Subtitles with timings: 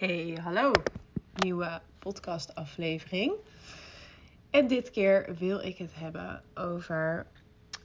[0.00, 0.72] Hey, hallo.
[1.34, 3.32] Nieuwe podcastaflevering.
[4.50, 7.26] En dit keer wil ik het hebben over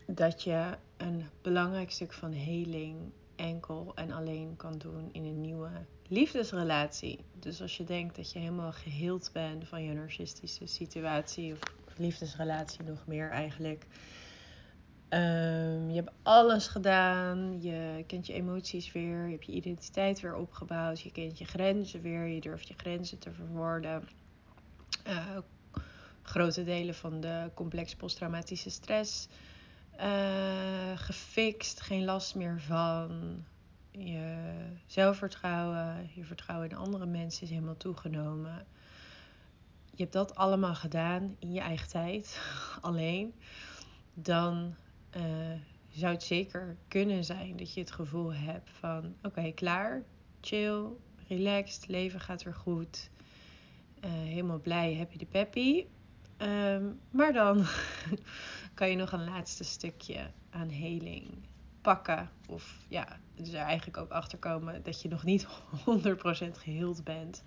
[0.07, 2.97] dat je een belangrijk stuk van heling
[3.35, 5.71] enkel en alleen kan doen in een nieuwe
[6.07, 7.19] liefdesrelatie.
[7.39, 12.83] Dus als je denkt dat je helemaal geheeld bent van je narcistische situatie of liefdesrelatie
[12.83, 13.85] nog meer eigenlijk.
[15.09, 17.61] Um, je hebt alles gedaan.
[17.61, 19.25] Je kent je emoties weer.
[19.25, 21.01] Je hebt je identiteit weer opgebouwd.
[21.01, 22.25] Je kent je grenzen weer.
[22.25, 24.07] Je durft je grenzen te verwoorden.
[25.07, 25.37] Uh,
[26.21, 29.27] grote delen van de complex posttraumatische stress
[29.99, 31.81] uh, gefixt.
[31.81, 33.43] Geen last meer van.
[33.91, 34.37] Je
[34.85, 38.65] zelfvertrouwen, je vertrouwen in andere mensen is helemaal toegenomen.
[39.91, 42.41] Je hebt dat allemaal gedaan in je eigen tijd,
[42.81, 43.33] alleen.
[44.13, 44.75] Dan
[45.17, 45.23] uh,
[45.89, 50.03] zou het zeker kunnen zijn dat je het gevoel hebt van: oké, klaar,
[50.41, 50.85] chill,
[51.27, 53.09] relaxed, leven gaat weer goed.
[54.05, 55.85] Uh, helemaal blij, happy de peppy.
[56.37, 57.65] Um, maar dan
[58.73, 61.27] kan je nog een laatste stukje aan heling
[61.81, 62.29] pakken.
[62.47, 65.47] Of ja, dus er eigenlijk ook achter komen dat je nog niet 100%
[66.51, 67.43] geheeld bent.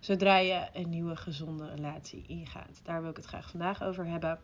[0.00, 2.80] Zodra je een nieuwe gezonde relatie ingaat.
[2.82, 4.38] Daar wil ik het graag vandaag over hebben.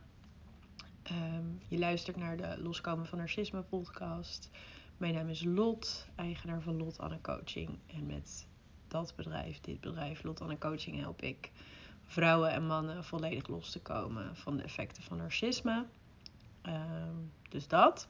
[1.11, 4.51] Um, je luistert naar de Loskomen van Narcisme podcast.
[4.97, 7.79] Mijn naam is Lot, eigenaar van Lot Anne Coaching.
[7.87, 8.47] En met
[8.89, 11.51] dat bedrijf, dit bedrijf, Lot Anne Coaching, help ik
[12.05, 15.85] vrouwen en mannen volledig los te komen van de effecten van narcisme.
[16.67, 18.09] Um, dus dat.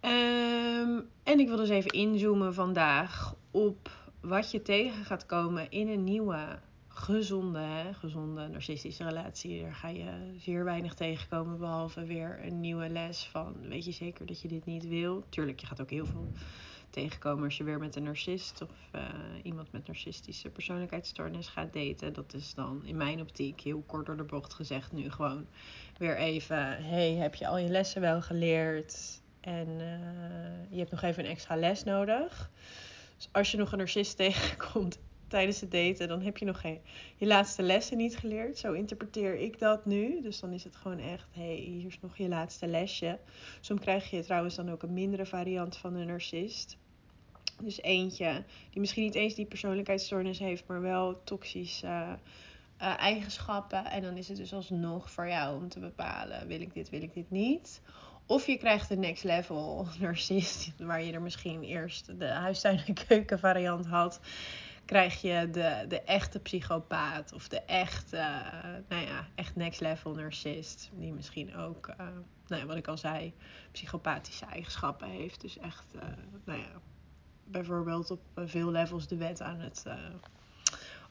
[0.00, 5.88] Um, en ik wil dus even inzoomen vandaag op wat je tegen gaat komen in
[5.88, 6.58] een nieuwe
[7.02, 9.62] gezonde, hè, gezonde narcistische relatie.
[9.62, 14.26] Daar ga je zeer weinig tegenkomen, behalve weer een nieuwe les van weet je zeker
[14.26, 15.24] dat je dit niet wil.
[15.28, 16.32] Tuurlijk, je gaat ook heel veel
[16.90, 19.02] tegenkomen als je weer met een narcist of uh,
[19.42, 22.12] iemand met narcistische persoonlijkheidsstoornis gaat daten.
[22.12, 25.46] Dat is dan in mijn optiek heel kort door de bocht gezegd nu gewoon
[25.98, 29.20] weer even, hey, heb je al je lessen wel geleerd?
[29.40, 32.50] En uh, je hebt nog even een extra les nodig.
[33.16, 34.98] Dus als je nog een narcist tegenkomt
[35.32, 36.80] tijdens het daten, dan heb je nog geen,
[37.16, 38.58] je laatste lessen niet geleerd.
[38.58, 40.22] Zo interpreteer ik dat nu.
[40.22, 43.18] Dus dan is het gewoon echt, hé, hey, hier is nog je laatste lesje.
[43.60, 46.76] Soms krijg je trouwens dan ook een mindere variant van een narcist.
[47.62, 52.12] Dus eentje die misschien niet eens die persoonlijkheidsstoornis heeft, maar wel toxische uh,
[52.80, 53.84] uh, eigenschappen.
[53.84, 57.02] En dan is het dus alsnog voor jou om te bepalen: wil ik dit, wil
[57.02, 57.80] ik dit niet.
[58.26, 62.94] Of je krijgt de next level narcist, waar je er misschien eerst de huistuin- en
[63.06, 64.20] keuken variant had
[64.84, 70.14] krijg je de, de echte psychopaat of de echte, uh, nou ja, echt next level
[70.14, 70.90] narcist.
[70.92, 71.96] Die misschien ook, uh,
[72.46, 73.32] nou ja, wat ik al zei,
[73.72, 75.40] psychopathische eigenschappen heeft.
[75.40, 76.02] Dus echt, uh,
[76.44, 76.80] nou ja,
[77.44, 79.86] bijvoorbeeld op veel levels de wet aan het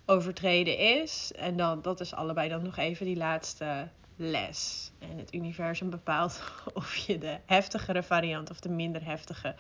[0.06, 1.32] overtreden is.
[1.36, 4.92] En dan, dat is allebei dan nog even die laatste les.
[5.00, 6.42] En het universum bepaalt
[6.74, 9.56] of je de heftigere variant of de minder heftige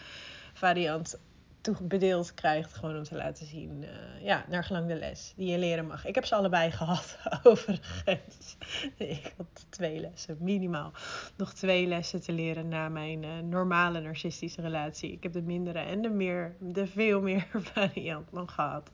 [0.54, 1.20] variant
[1.62, 2.74] toebedeeld krijgt.
[2.74, 3.90] Gewoon om te laten zien, uh,
[4.24, 6.06] ja, naar gelang de les die je leren mag.
[6.06, 8.58] Ik heb ze allebei gehad, overigens.
[8.98, 10.92] Ik had twee lessen, minimaal.
[11.36, 15.12] Nog twee lessen te leren na mijn uh, normale narcistische relatie.
[15.12, 18.92] Ik heb de mindere en de, meer, de veel meer variant nog gehad.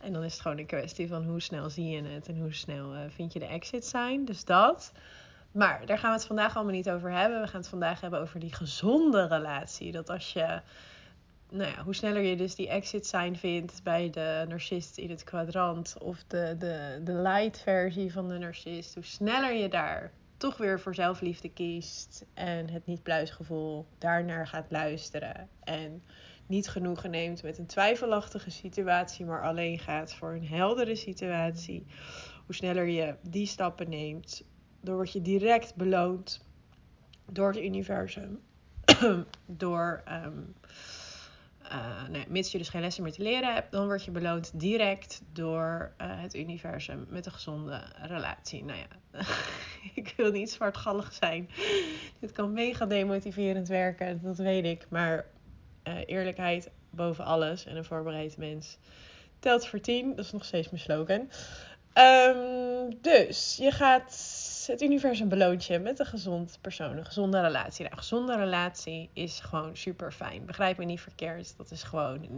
[0.00, 2.54] En dan is het gewoon een kwestie van hoe snel zie je het en hoe
[2.54, 4.24] snel uh, vind je de exit sign.
[4.24, 4.92] Dus dat.
[5.52, 7.40] Maar daar gaan we het vandaag allemaal niet over hebben.
[7.40, 9.92] We gaan het vandaag hebben over die gezonde relatie.
[9.92, 10.60] Dat als je
[11.50, 15.24] nou ja, hoe sneller je dus die exit sign vindt bij de narcist in het
[15.24, 20.56] kwadrant of de, de, de light versie van de narcist, hoe sneller je daar toch
[20.56, 26.02] weer voor zelfliefde kiest en het niet-pluisgevoel daarnaar gaat luisteren en
[26.46, 31.86] niet genoegen neemt met een twijfelachtige situatie, maar alleen gaat voor een heldere situatie,
[32.46, 34.44] hoe sneller je die stappen neemt,
[34.80, 36.44] dan word je direct beloond
[37.26, 38.40] door het universum,
[39.46, 40.54] door um,
[41.72, 45.22] uh, mits je dus geen lessen meer te leren hebt, dan word je beloond direct
[45.32, 48.64] door uh, het universum met een gezonde relatie.
[48.64, 49.20] Nou ja,
[50.00, 51.50] ik wil niet zwartgallig zijn.
[52.18, 54.86] Dit kan mega demotiverend werken, dat weet ik.
[54.88, 55.26] Maar
[55.84, 58.78] uh, eerlijkheid boven alles en een voorbereid mens
[59.38, 60.16] telt voor tien.
[60.16, 61.30] Dat is nog steeds mijn slogan.
[61.94, 64.12] Um, dus je gaat
[64.70, 67.82] het universum beloont je met een gezond persoon, een gezonde relatie.
[67.82, 70.46] Nou, een gezonde relatie is gewoon super fijn.
[70.46, 71.56] Begrijp me niet verkeerd.
[71.56, 72.32] Dat is gewoon 90%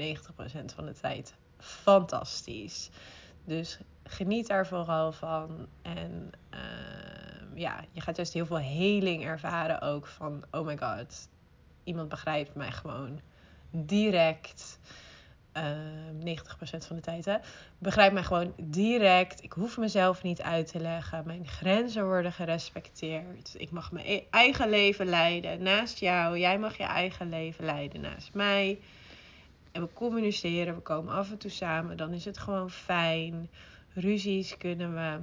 [0.75, 2.91] van de tijd fantastisch.
[3.45, 5.67] Dus geniet daar vooral van.
[5.83, 6.61] En uh,
[7.55, 11.29] ja, je gaat juist heel veel heling ervaren ook van, oh my god,
[11.85, 13.21] iemand begrijpt mij gewoon
[13.71, 14.79] direct.
[15.57, 17.37] Uh, 90% van de tijd, hè.
[17.79, 19.43] Begrijp mij gewoon direct.
[19.43, 21.23] Ik hoef mezelf niet uit te leggen.
[21.27, 23.55] Mijn grenzen worden gerespecteerd.
[23.57, 26.39] Ik mag mijn e-, eigen leven leiden naast jou.
[26.39, 28.79] Jij mag je eigen leven leiden naast mij.
[29.73, 31.97] En we communiceren, we komen af en toe samen.
[31.97, 33.51] Dan is het gewoon fijn.
[33.95, 35.21] Ruzies kunnen we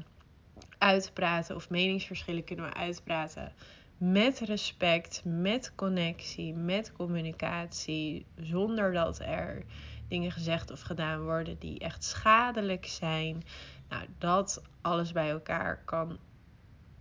[0.78, 3.54] uitpraten of meningsverschillen kunnen we uitpraten.
[3.98, 8.26] Met respect, met connectie, met communicatie.
[8.42, 9.64] Zonder dat er
[10.10, 13.44] dingen gezegd of gedaan worden die echt schadelijk zijn.
[13.90, 16.18] Nou, dat alles bij elkaar kan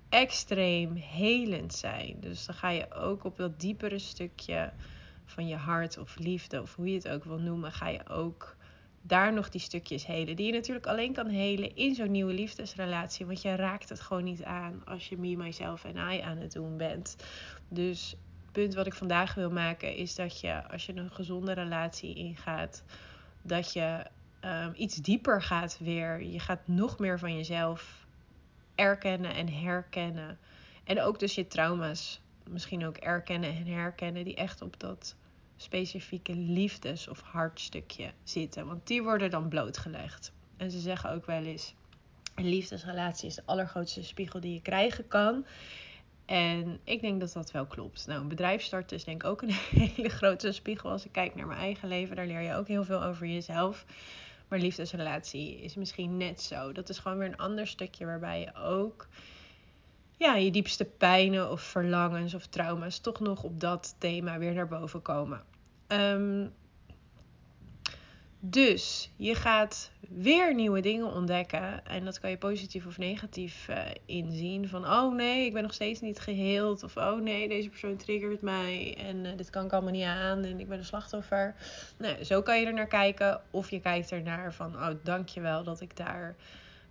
[0.09, 2.17] extreem helend zijn.
[2.21, 4.73] Dus dan ga je ook op dat diepere stukje
[5.25, 8.57] van je hart of liefde, of hoe je het ook wil noemen, ga je ook
[9.03, 10.37] daar nog die stukjes helen.
[10.37, 13.27] Die je natuurlijk alleen kan helen in zo'n nieuwe liefdesrelatie.
[13.27, 16.53] Want je raakt het gewoon niet aan als je me, myself en I aan het
[16.53, 17.17] doen bent.
[17.69, 18.17] Dus
[18.59, 22.83] punt wat ik vandaag wil maken is dat je als je een gezonde relatie ingaat,
[23.43, 24.07] dat je
[24.45, 26.23] um, iets dieper gaat weer.
[26.23, 28.07] Je gaat nog meer van jezelf
[28.75, 30.39] erkennen en herkennen.
[30.85, 35.17] En ook dus je trauma's misschien ook erkennen en herkennen die echt op dat
[35.57, 38.67] specifieke liefdes- of hartstukje zitten.
[38.67, 40.33] Want die worden dan blootgelegd.
[40.57, 41.75] En ze zeggen ook wel eens:
[42.35, 45.47] een liefdesrelatie is de allergrootste spiegel die je krijgen kan.
[46.29, 48.07] En ik denk dat dat wel klopt.
[48.07, 49.53] Nou, een bedrijf starten is denk ik ook een
[49.95, 50.91] hele grote spiegel.
[50.91, 53.85] Als ik kijk naar mijn eigen leven, daar leer je ook heel veel over jezelf.
[54.49, 56.73] Maar liefdesrelatie is misschien net zo.
[56.73, 59.09] Dat is gewoon weer een ander stukje waarbij je ook
[60.17, 64.69] ja, je diepste pijnen of verlangens of trauma's toch nog op dat thema weer naar
[64.69, 65.43] boven komen.
[65.87, 66.47] Ehm,
[68.41, 71.87] dus je gaat weer nieuwe dingen ontdekken.
[71.87, 74.69] En dat kan je positief of negatief uh, inzien.
[74.69, 76.83] Van oh nee, ik ben nog steeds niet geheeld.
[76.83, 78.97] Of oh nee, deze persoon triggert mij.
[78.99, 80.45] En uh, dit kan ik allemaal niet aan.
[80.45, 81.55] En ik ben een slachtoffer.
[81.97, 83.41] Nou, zo kan je er naar kijken.
[83.51, 86.37] Of je kijkt ernaar van oh dankjewel dat ik daar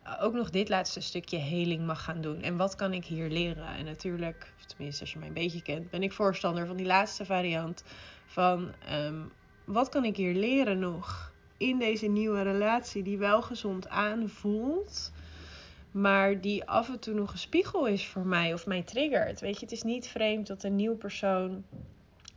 [0.03, 2.41] eh, ook nog dit laatste stukje heling mag gaan doen.
[2.41, 3.67] En wat kan ik hier leren?
[3.67, 7.25] En natuurlijk, tenminste als je mij een beetje kent, ben ik voorstander van die laatste
[7.25, 7.83] variant.
[8.25, 9.31] Van um,
[9.65, 11.26] wat kan ik hier leren nog
[11.57, 15.11] in deze nieuwe relatie die wel gezond aanvoelt.
[15.91, 19.39] Maar die af en toe nog een spiegel is voor mij of mij triggert.
[19.39, 21.63] Weet je, het is niet vreemd dat een nieuw persoon,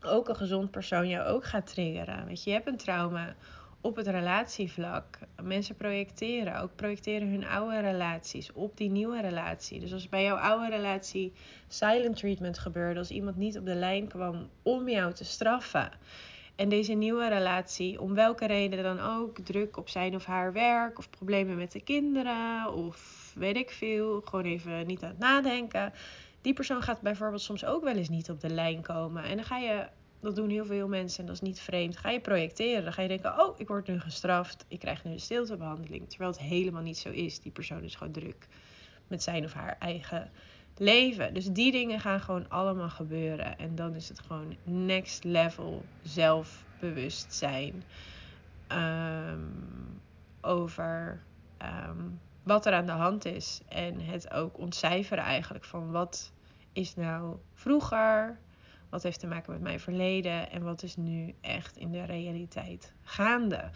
[0.03, 2.27] ook een gezond persoon, jou ook gaat triggeren.
[2.27, 3.35] Weet je, je hebt een trauma
[3.81, 5.19] op het relatievlak.
[5.43, 9.81] Mensen projecteren, ook projecteren hun oude relaties op die nieuwe relatie.
[9.81, 11.33] Dus als bij jouw oude relatie
[11.69, 15.91] silent treatment gebeurde, als iemand niet op de lijn kwam om jou te straffen.
[16.61, 20.99] En deze nieuwe relatie, om welke reden dan ook, druk op zijn of haar werk,
[20.99, 25.93] of problemen met de kinderen, of weet ik veel, gewoon even niet aan het nadenken.
[26.41, 29.23] Die persoon gaat bijvoorbeeld soms ook wel eens niet op de lijn komen.
[29.23, 29.87] En dan ga je
[30.21, 31.97] dat doen heel veel mensen en dat is niet vreemd.
[31.97, 32.85] Ga je projecteren.
[32.85, 34.65] Dan ga je denken: oh, ik word nu gestraft.
[34.69, 36.09] Ik krijg nu een stiltebehandeling.
[36.09, 37.41] Terwijl het helemaal niet zo is.
[37.41, 38.47] Die persoon is gewoon druk
[39.09, 40.31] met zijn of haar eigen
[40.77, 41.35] leven.
[41.35, 43.59] Dus die dingen gaan gewoon allemaal gebeuren.
[43.59, 47.83] En dan is het gewoon next level zelfbewustzijn.
[48.73, 50.01] Um,
[50.41, 51.23] over
[51.63, 53.61] um, wat er aan de hand is.
[53.69, 56.33] En het ook ontcijferen eigenlijk van wat
[56.73, 58.39] is nou vroeger
[58.91, 62.93] wat heeft te maken met mijn verleden en wat is nu echt in de realiteit
[63.03, 63.71] gaande?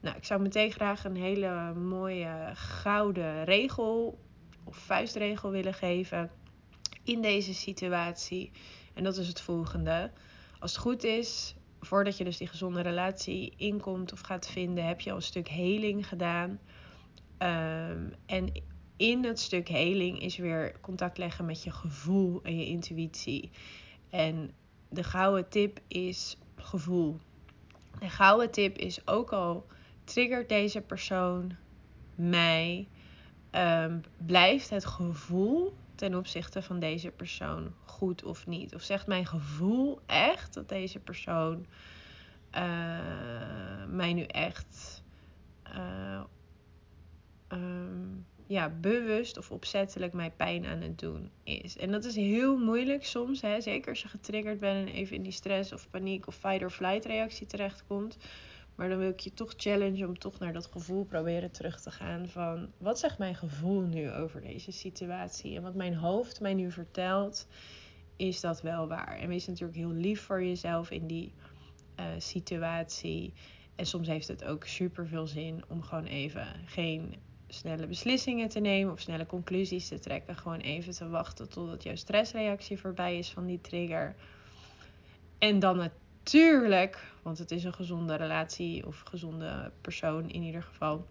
[0.00, 4.18] Nou, ik zou meteen graag een hele mooie gouden regel
[4.64, 6.30] of vuistregel willen geven
[7.04, 8.50] in deze situatie.
[8.94, 10.10] En dat is het volgende.
[10.58, 15.00] Als het goed is, voordat je dus die gezonde relatie inkomt of gaat vinden, heb
[15.00, 16.50] je al een stuk heling gedaan.
[17.38, 18.62] Um, en
[18.96, 23.50] in het stuk heling is weer contact leggen met je gevoel en je intuïtie.
[24.10, 24.50] En
[24.88, 27.18] de gouden tip is gevoel.
[27.98, 29.66] De gouden tip is ook al
[30.04, 31.56] triggert deze persoon
[32.14, 32.88] mij,
[33.52, 38.74] um, blijft het gevoel ten opzichte van deze persoon goed of niet?
[38.74, 41.66] Of zegt mijn gevoel echt dat deze persoon
[42.54, 45.02] uh, mij nu echt
[45.76, 46.22] uh,
[47.48, 51.76] um, ja, bewust of opzettelijk mij pijn aan het doen is.
[51.76, 53.60] En dat is heel moeilijk soms, hè?
[53.60, 56.70] zeker als je getriggerd bent en even in die stress of paniek of fight or
[56.70, 58.16] flight reactie terechtkomt.
[58.74, 61.90] Maar dan wil ik je toch challenge om toch naar dat gevoel proberen terug te
[61.90, 65.56] gaan van wat zegt mijn gevoel nu over deze situatie?
[65.56, 67.46] En wat mijn hoofd mij nu vertelt,
[68.16, 69.18] is dat wel waar?
[69.18, 71.32] En wees natuurlijk heel lief voor jezelf in die
[72.00, 73.32] uh, situatie.
[73.76, 77.14] En soms heeft het ook super veel zin om gewoon even geen
[77.48, 80.36] snelle beslissingen te nemen of snelle conclusies te trekken.
[80.36, 84.14] Gewoon even te wachten totdat jouw stressreactie voorbij is van die trigger.
[85.38, 90.62] En dan het Tuurlijk, want het is een gezonde relatie of gezonde persoon in ieder
[90.62, 91.06] geval.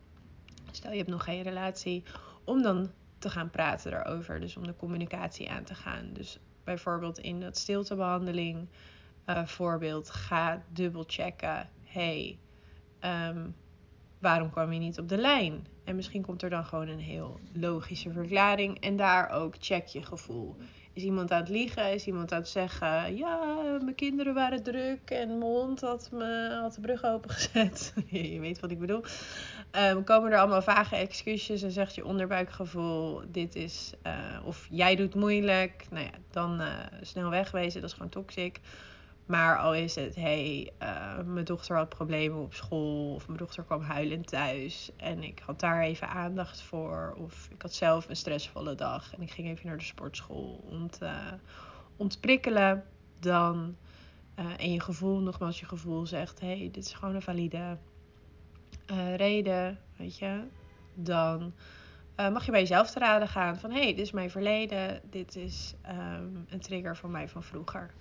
[0.72, 2.04] Stel je hebt nog geen relatie,
[2.44, 4.39] om dan te gaan praten erover.
[4.39, 6.10] Dus om de communicatie aan te gaan.
[6.13, 8.68] Dus bijvoorbeeld in dat stiltebehandeling
[9.25, 11.70] uh, voorbeeld, ga dubbel checken.
[11.84, 12.38] Hey,
[13.01, 13.56] um,
[14.20, 15.68] waarom kwam je niet op de lijn?
[15.84, 18.80] En misschien komt er dan gewoon een heel logische verklaring.
[18.80, 20.56] En daar ook check je gevoel.
[21.00, 21.94] Is iemand aan het liegen?
[21.94, 23.39] Is iemand aan het zeggen: Ja,
[23.82, 27.94] mijn kinderen waren druk en mijn hond had, me, had de brug opengezet?
[28.08, 29.03] je weet wat ik bedoel.
[29.72, 33.94] Um, komen er allemaal vage excuses en zegt je onderbuikgevoel: Dit is.
[34.08, 34.13] Uh,
[34.44, 35.86] of jij doet moeilijk.
[35.89, 36.68] Nou ja, dan uh,
[37.01, 37.82] snel wegwezen.
[37.82, 38.60] Dat is gewoon toxic.
[39.29, 43.13] Maar al is het, hey, uh, mijn dochter had problemen op school.
[43.13, 44.91] Of mijn dochter kwam huilend thuis.
[44.98, 47.15] En ik had daar even aandacht voor.
[47.17, 49.13] Of ik had zelf een stressvolle dag.
[49.13, 51.12] En ik ging even naar de sportschool om te
[51.98, 52.83] ontprikkelen.
[53.19, 53.75] Dan,
[54.39, 57.77] uh, en je gevoel, nogmaals je gevoel zegt, hey, dit is gewoon een valide
[58.91, 60.43] uh, reden, weet je.
[60.93, 61.53] Dan
[62.15, 65.01] mag je bij jezelf te raden gaan van, hey, dit is mijn verleden.
[65.09, 67.93] Dit is um, een trigger voor mij van vroeger.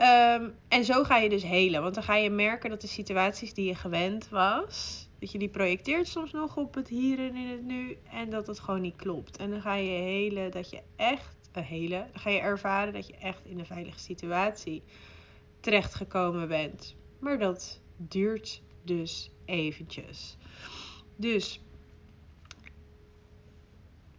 [0.00, 1.82] Um, en zo ga je dus helen.
[1.82, 5.48] Want dan ga je merken dat de situaties die je gewend was, dat je die
[5.48, 7.98] projecteert soms nog op het hier en in het nu.
[8.10, 9.36] En dat het gewoon niet klopt.
[9.36, 13.06] En dan ga je helen dat je echt, uh, helen, dan ga je ervaren dat
[13.06, 14.82] je echt in een veilige situatie
[15.60, 16.96] terechtgekomen bent.
[17.18, 20.36] Maar dat duurt dus eventjes.
[21.16, 21.60] Dus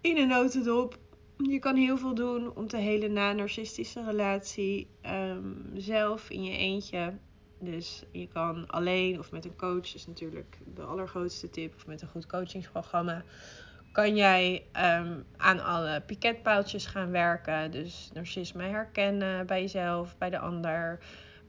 [0.01, 0.97] in een notendop
[1.37, 4.87] je kan heel veel doen om te helen na een narcistische relatie.
[5.05, 7.13] Um, zelf in je eentje.
[7.59, 12.01] Dus je kan alleen of met een coach, is natuurlijk de allergrootste tip, of met
[12.01, 13.23] een goed coachingsprogramma,
[13.91, 14.65] kan jij
[14.99, 17.71] um, aan alle piketpaaltjes gaan werken.
[17.71, 20.99] Dus narcisme herkennen bij jezelf, bij de ander.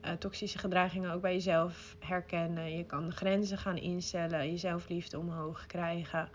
[0.04, 2.76] Uh, toxische gedragingen ook bij jezelf herkennen.
[2.76, 6.28] Je kan grenzen gaan instellen, je zelfliefde omhoog krijgen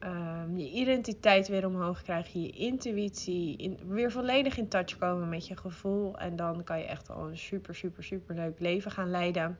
[0.00, 5.46] um, je identiteit weer omhoog krijgen, je intuïtie, in, weer volledig in touch komen met
[5.46, 6.18] je gevoel.
[6.18, 9.58] En dan kan je echt al een super, super, super leuk leven gaan leiden.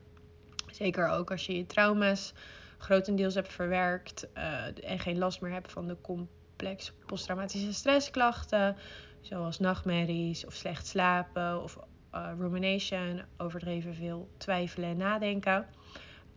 [0.71, 2.35] Zeker ook als je je trauma's
[2.79, 8.76] grotendeels hebt verwerkt uh, en geen last meer hebt van de complexe posttraumatische stressklachten,
[9.21, 11.79] zoals nachtmerries of slecht slapen of
[12.14, 15.67] uh, rumination, overdreven veel twijfelen en nadenken.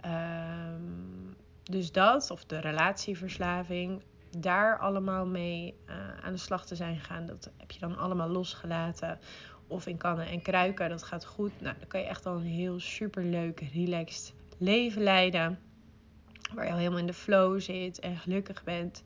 [0.06, 1.36] Um,
[1.70, 4.04] dus dat, of de relatieverslaving,
[4.38, 7.26] daar allemaal mee uh, aan de slag te zijn gegaan.
[7.26, 9.20] Dat heb je dan allemaal losgelaten.
[9.68, 11.62] Of in kannen en kruiken, dat gaat goed.
[11.62, 15.60] Nou, dan kan je echt al een heel superleuk, relaxed leven leiden.
[16.54, 19.04] Waar je al helemaal in de flow zit en gelukkig bent.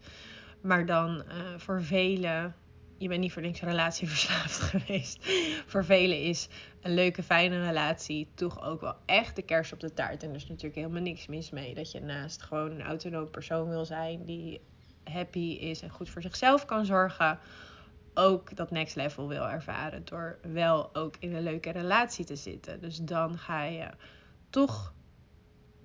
[0.62, 1.24] Maar dan uh,
[1.58, 2.56] voor velen
[3.02, 5.26] je bent niet voor niks relatieverslaafd geweest.
[5.66, 6.48] voor velen is
[6.82, 10.24] een leuke, fijne relatie toch ook wel echt de kers op de taart.
[10.24, 13.70] En er is natuurlijk helemaal niks mis mee dat je naast gewoon een autonoom persoon
[13.70, 14.62] wil zijn die
[15.04, 17.40] happy is en goed voor zichzelf kan zorgen.
[18.14, 22.82] Ook dat next level wil ervaren door wel ook in een leuke relatie te zitten.
[22.82, 23.90] Dus dan ga je
[24.50, 24.94] toch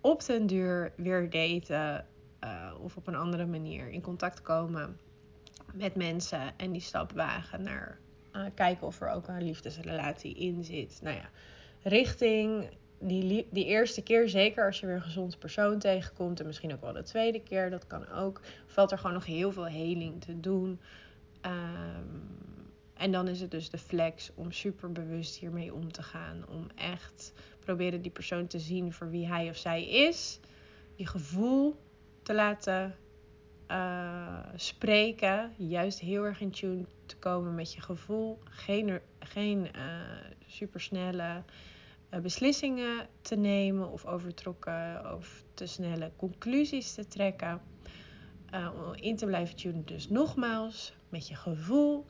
[0.00, 2.06] op den duur weer daten
[2.44, 4.98] uh, of op een andere manier in contact komen
[5.74, 7.98] met mensen en die stap wagen naar
[8.32, 10.98] uh, kijken of er ook een liefdesrelatie in zit.
[11.02, 11.30] Nou ja,
[11.82, 12.68] richting
[12.98, 16.80] die, die eerste keer, zeker als je weer een gezond persoon tegenkomt, en misschien ook
[16.80, 20.40] wel de tweede keer, dat kan ook, valt er gewoon nog heel veel heling te
[20.40, 20.80] doen.
[21.46, 22.36] Um,
[22.96, 26.44] en dan is het dus de flex om super bewust hiermee om te gaan.
[26.48, 30.40] Om echt proberen die persoon te zien voor wie hij of zij is.
[30.94, 31.76] Je gevoel
[32.22, 32.96] te laten
[33.70, 35.52] uh, spreken.
[35.56, 38.38] Juist heel erg in tune te komen met je gevoel.
[38.44, 39.82] Geen, geen uh,
[40.46, 41.42] supersnelle
[42.10, 47.60] uh, beslissingen te nemen of overtrokken of te snelle conclusies te trekken.
[48.52, 52.06] om in te blijven tunen, dus nogmaals met je gevoel.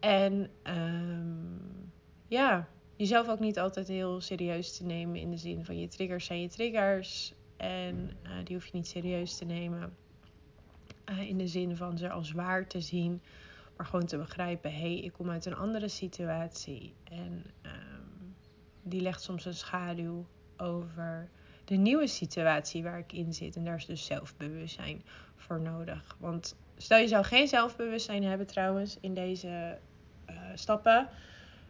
[0.00, 1.92] En um,
[2.28, 6.24] ja, jezelf ook niet altijd heel serieus te nemen in de zin van je triggers
[6.24, 7.34] zijn je triggers.
[7.56, 9.96] En die hoef je niet serieus te nemen.
[11.10, 13.22] Uh, in de zin van ze als zwaar te zien,
[13.76, 16.94] maar gewoon te begrijpen: hé, hey, ik kom uit een andere situatie.
[17.04, 18.34] En um,
[18.82, 21.30] die legt soms een schaduw over
[21.64, 23.56] de nieuwe situatie waar ik in zit.
[23.56, 25.02] En daar is dus zelfbewustzijn
[25.36, 26.16] voor nodig.
[26.20, 29.78] Want stel je zou geen zelfbewustzijn hebben trouwens in deze
[30.30, 31.08] uh, stappen,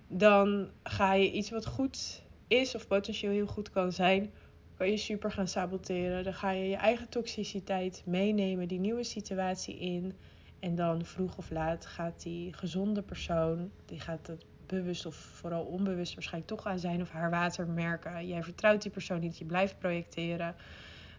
[0.09, 4.33] dan ga je iets wat goed is of potentieel heel goed kan zijn
[4.79, 6.25] kan je super gaan saboteren.
[6.25, 10.17] Dan ga je je eigen toxiciteit meenemen, die nieuwe situatie in.
[10.59, 15.65] En dan vroeg of laat gaat die gezonde persoon, die gaat het bewust of vooral
[15.65, 18.27] onbewust waarschijnlijk toch aan zijn of haar water merken.
[18.27, 20.55] Jij vertrouwt die persoon niet, je blijft projecteren.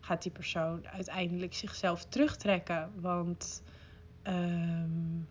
[0.01, 2.91] Gaat die persoon uiteindelijk zichzelf terugtrekken?
[2.95, 3.63] Want
[4.23, 5.27] um,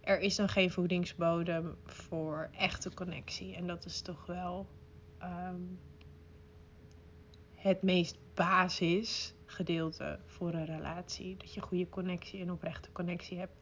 [0.00, 3.54] er is dan geen voedingsbodem voor echte connectie.
[3.54, 4.66] En dat is toch wel
[5.22, 5.78] um,
[7.64, 11.36] het meest basis gedeelte voor een relatie.
[11.36, 13.52] Dat je goede connectie en oprechte connectie hebt.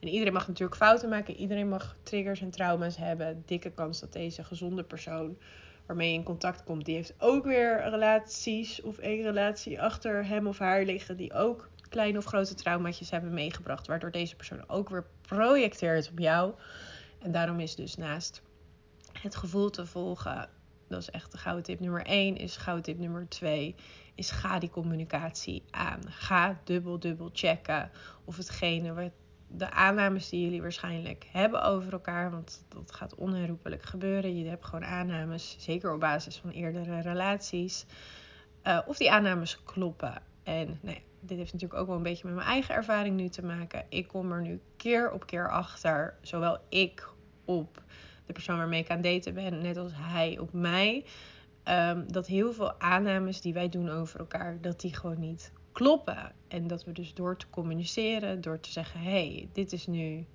[0.00, 1.36] En iedereen mag natuurlijk fouten maken.
[1.36, 3.42] Iedereen mag triggers en trauma's hebben.
[3.46, 5.38] Dikke kans dat deze gezonde persoon
[5.86, 10.46] waarmee je in contact komt, die heeft ook weer relaties of een relatie achter hem
[10.46, 14.88] of haar liggen die ook kleine of grote traumaatjes hebben meegebracht, waardoor deze persoon ook
[14.88, 16.54] weer projecteert op jou.
[17.18, 18.42] En daarom is dus naast
[19.12, 20.48] het gevoel te volgen,
[20.88, 23.74] dat is echt de gouden tip nummer 1, is gouden tip nummer 2,
[24.14, 26.00] is ga die communicatie aan.
[26.08, 27.90] Ga dubbel, dubbel checken
[28.24, 29.10] of hetgene wat
[29.48, 34.38] de aannames die jullie waarschijnlijk hebben over elkaar, want dat gaat onherroepelijk gebeuren.
[34.38, 37.86] Je hebt gewoon aannames, zeker op basis van eerdere relaties,
[38.64, 40.22] uh, of die aannames kloppen.
[40.42, 43.44] En nou dit heeft natuurlijk ook wel een beetje met mijn eigen ervaring nu te
[43.44, 43.84] maken.
[43.88, 47.08] Ik kom er nu keer op keer achter, zowel ik
[47.44, 47.82] op
[48.26, 51.04] de persoon waarmee ik aan daten ben, net als hij op mij,
[51.68, 56.32] um, dat heel veel aannames die wij doen over elkaar, dat die gewoon niet kloppen.
[56.48, 60.26] En dat we dus door te communiceren, door te zeggen: hey, dit is nu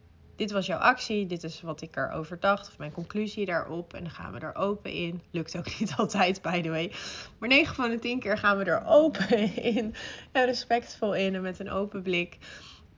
[0.42, 3.94] dit was jouw actie, dit is wat ik erover dacht, of mijn conclusie daarop.
[3.94, 5.22] En dan gaan we er open in.
[5.32, 6.92] Lukt ook niet altijd, by the way.
[7.38, 9.96] Maar 9 van de 10 keer gaan we er open in.
[10.32, 12.38] En respectvol in en met een open blik.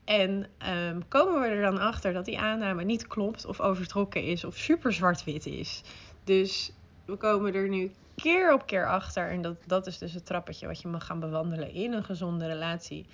[0.05, 0.47] En
[0.87, 4.57] um, komen we er dan achter dat die aanname niet klopt, of overtrokken is, of
[4.57, 5.81] super zwart-wit is.
[6.23, 6.71] Dus
[7.05, 9.29] we komen er nu keer op keer achter.
[9.29, 12.47] En dat, dat is dus het trappetje wat je mag gaan bewandelen in een gezonde
[12.47, 13.05] relatie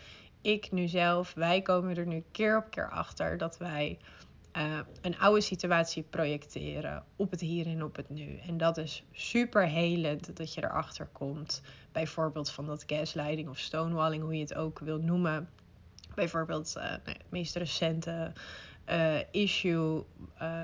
[0.42, 3.98] ik nu zelf, wij komen er nu keer op keer achter dat wij
[4.58, 8.38] uh, een oude situatie projecteren op het hier en op het nu.
[8.38, 11.62] En dat is super helend dat je erachter komt.
[11.92, 15.50] Bijvoorbeeld van dat gaslighting of stonewalling, hoe je het ook wil noemen.
[16.16, 18.34] Bijvoorbeeld uh, het meest recente
[18.90, 20.04] uh, issue,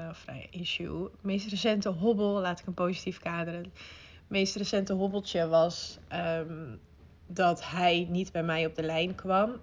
[0.09, 3.63] of nee, issue, het meest recente hobbel, laat ik een positief kaderen.
[3.63, 3.73] Het
[4.27, 6.79] meest recente hobbeltje was um,
[7.27, 9.59] dat hij niet bij mij op de lijn kwam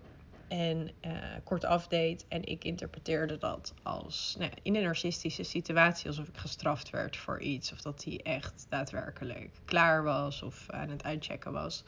[0.48, 1.12] en uh,
[1.44, 2.24] kort afdeed.
[2.28, 7.40] En ik interpreteerde dat als nou, in een narcistische situatie, alsof ik gestraft werd voor
[7.40, 7.72] iets.
[7.72, 11.84] Of dat hij echt daadwerkelijk klaar was of aan het uitchecken was.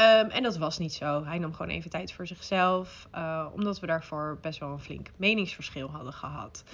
[0.00, 1.24] Um, en dat was niet zo.
[1.24, 5.10] Hij nam gewoon even tijd voor zichzelf, uh, omdat we daarvoor best wel een flink
[5.16, 6.64] meningsverschil hadden gehad.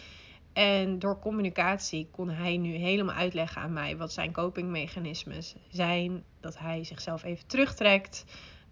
[0.52, 6.24] En door communicatie kon hij nu helemaal uitleggen aan mij wat zijn copingmechanismes zijn.
[6.40, 8.24] Dat hij zichzelf even terugtrekt.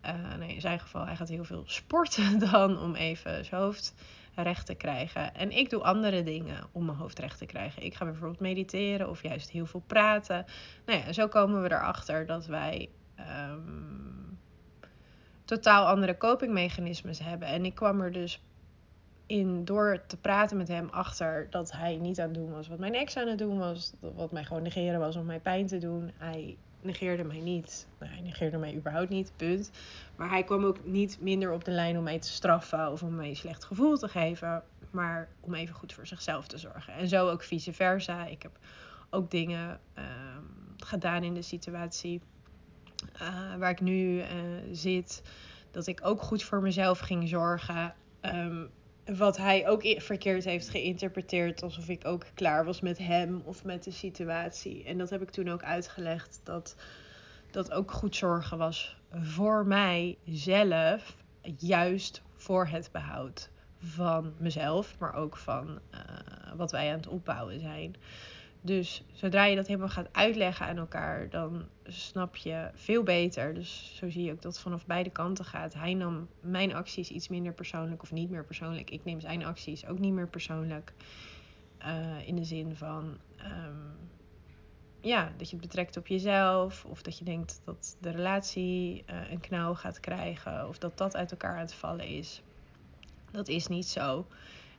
[0.04, 3.94] Uh, nee, in zijn geval, hij gaat heel veel sporten dan om even zijn hoofd
[4.34, 5.34] recht te krijgen.
[5.34, 7.82] En ik doe andere dingen om mijn hoofd recht te krijgen.
[7.82, 10.44] Ik ga bijvoorbeeld mediteren of juist heel veel praten.
[10.86, 12.88] Nou ja, zo komen we erachter dat wij
[13.18, 14.23] um,
[15.44, 17.48] totaal andere copingmechanismes hebben.
[17.48, 18.40] En ik kwam er dus
[19.26, 22.78] in door te praten met hem achter dat hij niet aan het doen was wat
[22.78, 23.92] mijn ex aan het doen was.
[24.00, 26.10] Wat mij gewoon negeren was om mij pijn te doen.
[26.16, 27.86] Hij negeerde mij niet.
[27.98, 29.70] Nou, hij negeerde mij überhaupt niet, punt.
[30.16, 33.14] Maar hij kwam ook niet minder op de lijn om mij te straffen of om
[33.14, 34.62] mij een slecht gevoel te geven.
[34.90, 36.94] Maar om even goed voor zichzelf te zorgen.
[36.94, 38.26] En zo ook vice versa.
[38.26, 38.58] Ik heb
[39.10, 40.04] ook dingen uh,
[40.76, 42.20] gedaan in de situatie
[43.22, 44.26] uh, waar ik nu uh,
[44.72, 45.22] zit.
[45.70, 47.94] Dat ik ook goed voor mezelf ging zorgen.
[48.22, 48.70] Um,
[49.04, 51.62] wat hij ook verkeerd heeft geïnterpreteerd.
[51.62, 54.84] Alsof ik ook klaar was met hem of met de situatie.
[54.84, 56.40] En dat heb ik toen ook uitgelegd.
[56.42, 56.76] Dat
[57.50, 61.16] dat ook goed zorgen was voor mijzelf.
[61.58, 64.98] Juist voor het behoud van mezelf.
[64.98, 66.00] Maar ook van uh,
[66.56, 67.96] wat wij aan het opbouwen zijn.
[68.64, 73.54] Dus zodra je dat helemaal gaat uitleggen aan elkaar, dan snap je veel beter.
[73.54, 75.74] Dus zo zie je ook dat het vanaf beide kanten gaat.
[75.74, 78.90] Hij nam mijn acties iets minder persoonlijk of niet meer persoonlijk.
[78.90, 80.92] Ik neem zijn acties ook niet meer persoonlijk.
[81.86, 84.08] Uh, in de zin van um,
[85.00, 86.84] ja, dat je het betrekt op jezelf.
[86.84, 90.68] Of dat je denkt dat de relatie uh, een knauw gaat krijgen.
[90.68, 92.42] Of dat dat uit elkaar aan het vallen is.
[93.30, 94.26] Dat is niet zo.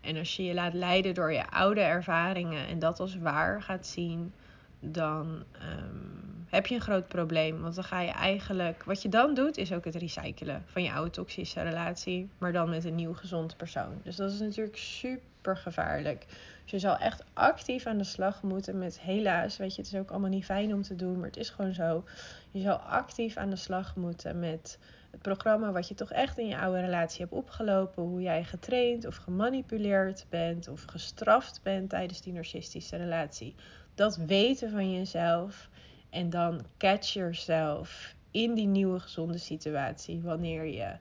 [0.06, 3.88] En als je je laat leiden door je oude ervaringen en dat als waar gaat
[3.88, 4.34] zien,
[4.80, 5.44] dan
[5.80, 7.62] um, heb je een groot probleem.
[7.62, 10.92] Want dan ga je eigenlijk, wat je dan doet, is ook het recyclen van je
[10.92, 14.02] oude toxische relatie, maar dan met een nieuw gezond persoon.
[14.04, 16.26] Dus dat is natuurlijk super gevaarlijk.
[16.64, 20.00] Dus je zal echt actief aan de slag moeten met, helaas, weet je, het is
[20.00, 22.04] ook allemaal niet fijn om te doen, maar het is gewoon zo.
[22.52, 24.80] Je zal actief aan de slag moeten met
[25.16, 29.06] het programma wat je toch echt in je oude relatie hebt opgelopen, hoe jij getraind
[29.06, 33.56] of gemanipuleerd bent of gestraft bent tijdens die narcistische relatie.
[33.94, 35.70] Dat weten van jezelf
[36.10, 40.96] en dan catch yourself in die nieuwe gezonde situatie wanneer je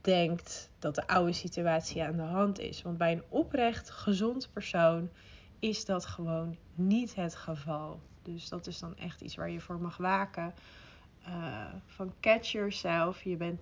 [0.00, 2.82] denkt dat de oude situatie aan de hand is.
[2.82, 5.10] Want bij een oprecht gezond persoon
[5.58, 8.00] is dat gewoon niet het geval.
[8.22, 10.54] Dus dat is dan echt iets waar je voor mag waken.
[11.28, 13.22] Uh, van catch yourself.
[13.22, 13.60] Je bent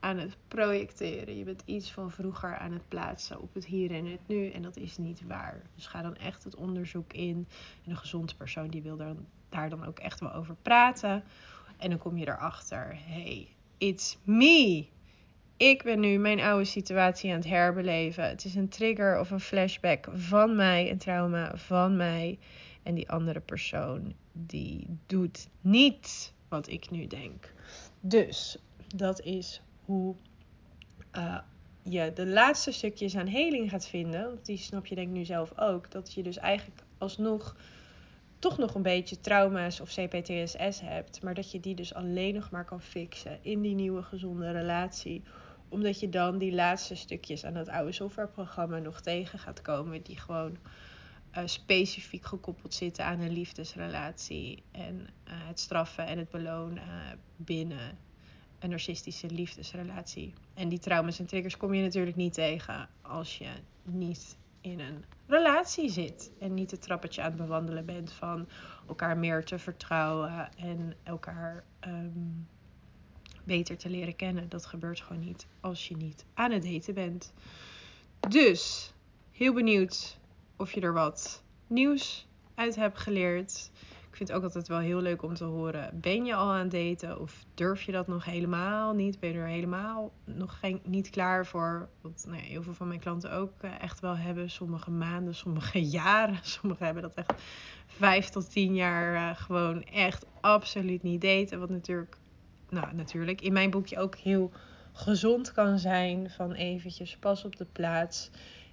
[0.00, 1.38] aan het projecteren.
[1.38, 4.50] Je bent iets van vroeger aan het plaatsen op het hier en het nu.
[4.50, 5.62] En dat is niet waar.
[5.74, 7.48] Dus ga dan echt het onderzoek in.
[7.84, 11.24] En een gezond persoon die wil dan, daar dan ook echt wel over praten.
[11.76, 12.96] En dan kom je erachter.
[13.06, 13.48] Hey,
[13.78, 14.86] it's me.
[15.56, 18.28] Ik ben nu mijn oude situatie aan het herbeleven.
[18.28, 22.38] Het is een trigger of een flashback van mij, een trauma van mij.
[22.82, 27.52] En die andere persoon die doet niet wat ik nu denk.
[28.00, 28.58] Dus
[28.94, 30.14] dat is hoe
[31.16, 31.38] uh,
[31.82, 34.24] je de laatste stukjes aan heling gaat vinden.
[34.24, 35.90] Want die snap je denk ik nu zelf ook.
[35.90, 37.56] Dat je dus eigenlijk alsnog
[38.38, 41.22] toch nog een beetje trauma's of CPTSS hebt.
[41.22, 45.22] Maar dat je die dus alleen nog maar kan fixen in die nieuwe gezonde relatie
[45.72, 50.02] omdat je dan die laatste stukjes aan het oude softwareprogramma nog tegen gaat komen.
[50.02, 50.56] Die gewoon
[51.36, 54.62] uh, specifiek gekoppeld zitten aan een liefdesrelatie.
[54.70, 57.98] En uh, het straffen en het belonen binnen
[58.58, 60.32] een narcistische liefdesrelatie.
[60.54, 63.48] En die trauma's en triggers kom je natuurlijk niet tegen als je
[63.82, 66.30] niet in een relatie zit.
[66.40, 68.48] En niet het trappetje aan het bewandelen bent van
[68.88, 72.48] elkaar meer te vertrouwen en elkaar um,
[73.44, 74.48] beter te leren kennen.
[74.48, 77.32] Dat gebeurt gewoon niet als je niet aan het daten bent.
[78.28, 78.92] Dus
[79.30, 80.18] heel benieuwd
[80.62, 83.70] of je er wat nieuws uit hebt geleerd.
[84.08, 86.00] Ik vind het ook altijd wel heel leuk om te horen.
[86.00, 89.20] Ben je al aan het daten of durf je dat nog helemaal niet?
[89.20, 91.88] Ben je er helemaal nog geen, niet klaar voor?
[92.00, 94.50] Want nou heel veel van mijn klanten ook eh, echt wel hebben.
[94.50, 96.38] Sommige maanden, sommige jaren.
[96.42, 97.32] Sommigen hebben dat echt
[97.86, 101.60] vijf tot tien jaar uh, gewoon echt absoluut niet daten.
[101.60, 102.16] Wat natuurlijk,
[102.68, 104.52] nou natuurlijk in mijn boekje ook heel
[104.92, 106.30] gezond kan zijn.
[106.30, 108.30] Van eventjes pas op de plaats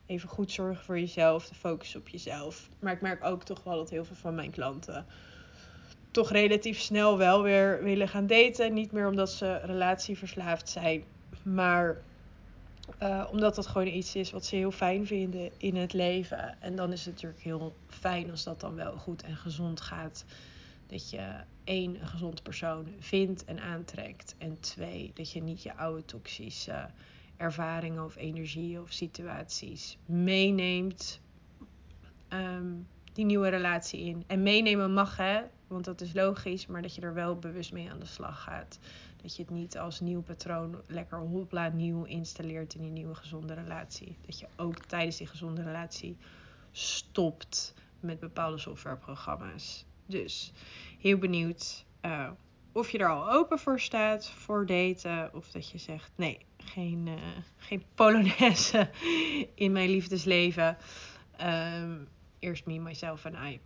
[0.10, 2.70] even goed zorgen voor jezelf, de focus op jezelf.
[2.80, 5.06] Maar ik merk ook toch wel dat heel veel van mijn klanten
[6.12, 8.74] toch relatief snel wel weer willen gaan daten.
[8.74, 11.04] Niet meer omdat ze relatieverslaafd zijn,
[11.44, 12.02] maar
[13.02, 16.62] uh, omdat dat gewoon iets is wat ze heel fijn vinden in het leven.
[16.62, 20.26] En dan is het natuurlijk heel fijn als dat dan wel goed en gezond gaat.
[20.88, 24.36] Dat je één, een gezond persoon vindt en aantrekt.
[24.38, 26.90] En twee, dat je niet je oude toxische
[27.40, 31.22] ervaringen of energie of situaties meeneemt.
[32.30, 34.24] Um, die nieuwe relatie in.
[34.28, 37.90] En meenemen mag hè, want dat is logisch, maar dat je er wel bewust mee
[37.90, 38.80] aan de slag gaat.
[39.22, 43.54] Dat je het niet als nieuw patroon lekker hopla nieuw installeert in die nieuwe gezonde
[43.54, 44.18] relatie.
[44.26, 46.18] Dat je ook tijdens die gezonde relatie
[46.72, 49.86] stopt met bepaalde softwareprogramma's.
[50.06, 50.52] Dus
[51.00, 52.30] heel benieuwd uh,
[52.72, 55.30] of je er al open voor staat voor daten.
[55.34, 57.14] Of dat je zegt nee, geen, uh,
[57.58, 58.90] geen polonaise
[59.56, 60.78] in mijn liefdesleven.
[61.42, 62.08] Um,
[62.40, 63.60] eerst me, myself en I.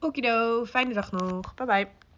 [0.00, 1.54] Okido, fijne dag nog.
[1.54, 2.01] Bye bye.